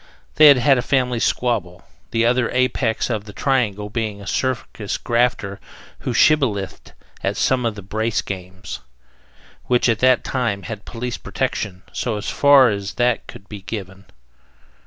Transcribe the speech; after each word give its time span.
They 0.37 0.47
had 0.47 0.57
had 0.57 0.79
a 0.79 0.81
family 0.81 1.19
squabble, 1.19 1.83
the 2.09 2.25
other 2.25 2.49
apex 2.49 3.07
of 3.11 3.25
the 3.25 3.33
triangle 3.33 3.87
being 3.91 4.19
a 4.19 4.25
circus 4.25 4.97
grafter 4.97 5.59
who 5.99 6.11
"shibbolethed" 6.11 6.93
at 7.23 7.37
some 7.37 7.67
of 7.67 7.75
the 7.75 7.83
"brace 7.83 8.23
games," 8.23 8.79
which 9.65 9.87
at 9.87 9.99
that 9.99 10.23
time 10.23 10.63
had 10.63 10.85
police 10.85 11.17
protection, 11.19 11.83
so 11.93 12.19
far 12.19 12.69
as 12.69 12.95
that 12.95 13.27
could 13.27 13.47
be 13.47 13.61
given. 13.61 14.05